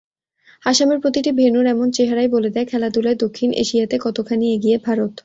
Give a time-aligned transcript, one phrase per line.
[0.63, 5.13] আসামের প্রতিটি ভেন্যুর এমন চেহারাই বলে দেয় খেলাধুলায় দক্ষিণ এশিয়াতে কতখানি এগিয়ে ভারত।